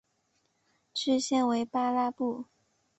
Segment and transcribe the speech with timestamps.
[0.95, 2.45] 县治为巴拉布。